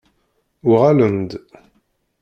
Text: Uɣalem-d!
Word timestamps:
Uɣalem-d! 0.71 1.31